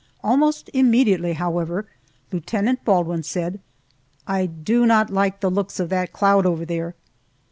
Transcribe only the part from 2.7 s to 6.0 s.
Baldwin said, "I do not like the looks of